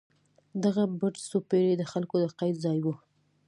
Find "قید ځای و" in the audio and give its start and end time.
2.39-2.87